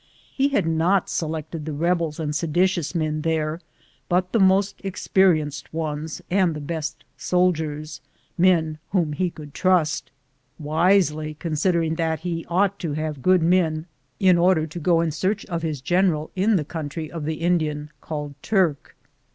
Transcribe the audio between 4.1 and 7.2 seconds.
the most experienced ones and the best